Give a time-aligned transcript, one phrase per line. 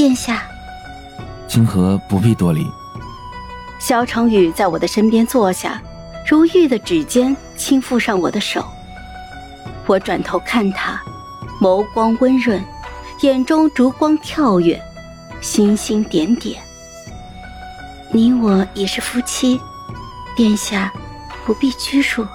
[0.00, 0.44] 殿下，
[1.46, 2.66] 清河不必多礼。
[3.78, 5.78] 萧成宇在我的身边坐下，
[6.26, 8.64] 如玉的指尖轻抚上我的手。
[9.84, 10.98] 我转头看他，
[11.60, 12.64] 眸光温润，
[13.20, 14.80] 眼中烛光跳跃，
[15.42, 16.62] 星星点点。
[18.10, 19.60] 你我已是夫妻，
[20.34, 20.90] 殿下
[21.44, 22.26] 不必拘束。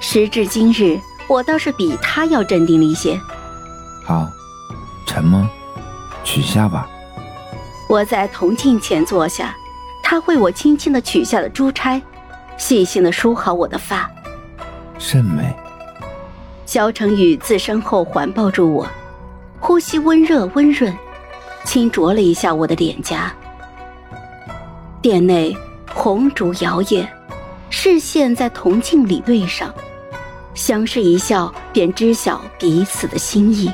[0.00, 0.98] 时至今日，
[1.28, 3.20] 我倒是比他要镇定了一些。
[4.04, 4.28] 好，
[5.06, 5.48] 沉吗？
[6.24, 6.88] 取下吧。
[7.88, 9.54] 我在铜镜前坐下，
[10.02, 12.00] 他为我轻轻的取下了珠钗，
[12.56, 14.10] 细心的梳好我的发，
[14.98, 15.54] 甚美。
[16.66, 18.88] 萧成宇自身后环抱住我，
[19.60, 20.92] 呼吸温热温润，
[21.62, 23.32] 轻啄了一下我的脸颊。
[25.02, 25.54] 殿内
[25.92, 27.06] 红烛摇曳，
[27.68, 29.72] 视线在铜镜里对上，
[30.54, 33.70] 相视一笑，便知晓彼此的心意。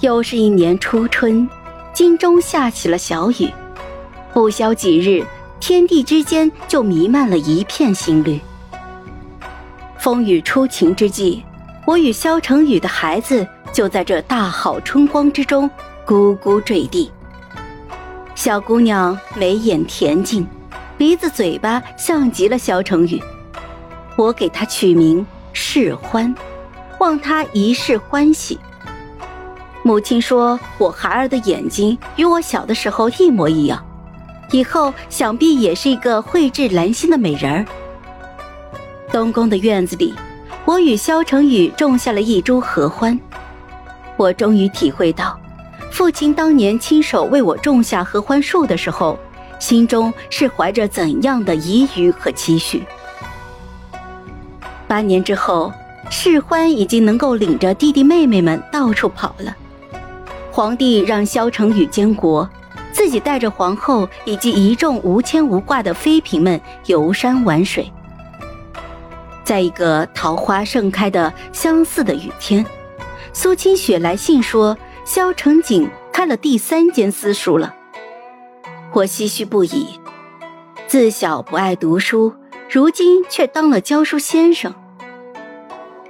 [0.00, 1.46] 又是一年初春，
[1.92, 3.52] 京中下起了小雨，
[4.32, 5.22] 不消几日，
[5.60, 8.40] 天地之间就弥漫了一片新绿。
[9.98, 11.44] 风雨初晴之际，
[11.84, 15.70] 我与萧成宇的孩子就在这大好春光之中
[16.06, 17.12] 咕咕坠地。
[18.34, 20.46] 小姑娘眉眼恬静，
[20.96, 23.22] 鼻子嘴巴像极了萧成宇。
[24.16, 26.34] 我给她取名世欢，
[27.00, 28.58] 望她一世欢喜。
[29.82, 33.82] 母亲说我孩儿的眼睛与我小的时候一模一样，
[34.50, 37.64] 以后想必也是一个蕙质兰心的美人儿。
[39.10, 40.14] 东宫的院子里，
[40.66, 43.18] 我与萧成宇种下了一株合欢。
[44.18, 45.38] 我终于体会到，
[45.90, 49.18] 父亲当年亲手为我种下合欢树的时候，
[49.58, 52.84] 心中是怀着怎样的疑虑和期许。
[54.86, 55.72] 八年之后，
[56.10, 59.56] 世欢已经能够领着弟弟妹妹们到处跑了。
[60.52, 62.48] 皇帝让萧成宇监国，
[62.92, 67.90] 自己带着皇后以及一众无牵无挂的妃嫔们游山玩水。
[69.44, 72.64] 在一个桃花盛开的相似的雨天，
[73.32, 77.74] 苏清雪来信说萧成景开了第三间私塾了。
[78.92, 80.00] 我唏嘘不已，
[80.88, 82.34] 自小不爱读书，
[82.68, 84.74] 如今却当了教书先生。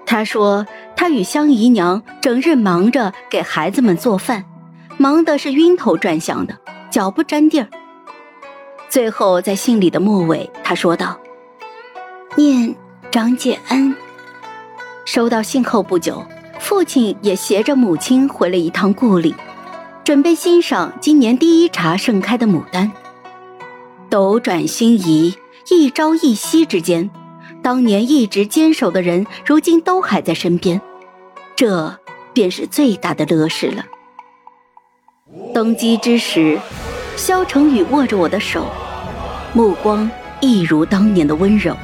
[0.06, 0.66] 他说
[1.00, 4.44] 他与香姨娘整日忙着给孩子们做饭，
[4.98, 6.54] 忙的是晕头转向的，
[6.90, 7.66] 脚不沾地儿。
[8.90, 11.18] 最后在信里的末尾，他说道
[12.36, 12.76] ：“念。”
[13.10, 13.96] 长姐恩。
[15.06, 16.22] 收到信后不久，
[16.58, 19.34] 父亲也携着母亲回了一趟故里，
[20.04, 22.92] 准备欣赏今年第一茬盛开的牡丹。
[24.10, 25.34] 斗转星移，
[25.70, 27.10] 一朝一夕之间，
[27.62, 30.78] 当年一直坚守的人，如今都还在身边，
[31.60, 31.94] 这
[32.32, 33.84] 便是最大的乐事了。
[35.52, 36.58] 登基之时，
[37.18, 38.64] 萧成宇握着我的手，
[39.52, 40.10] 目光
[40.40, 41.76] 一如当年的温柔。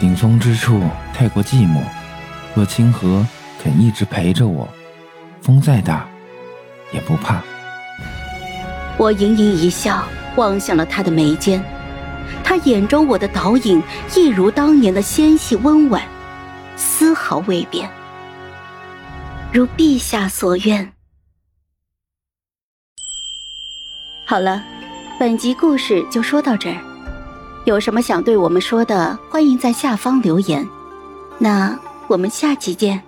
[0.00, 0.80] 顶峰之处
[1.12, 1.82] 太过寂寞，
[2.54, 3.26] 若清河
[3.62, 4.66] 肯一直陪着我，
[5.42, 6.08] 风再大
[6.94, 7.42] 也不怕。
[8.96, 10.02] 我盈盈一笑，
[10.36, 11.62] 望向了他的眉间，
[12.42, 13.82] 他眼中我的倒影
[14.16, 16.02] 一如当年的纤细温婉，
[16.74, 17.86] 丝毫未变。
[19.54, 20.94] 如陛下所愿。
[24.26, 24.64] 好了，
[25.20, 26.82] 本集故事就说到这儿。
[27.66, 30.66] 有什么想对我们说的，欢迎在下方留言。
[31.36, 33.02] 那我们下期见。